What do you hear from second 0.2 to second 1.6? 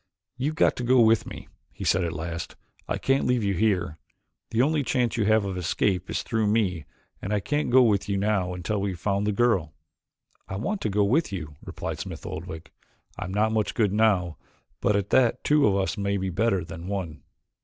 "You've got to go with me,"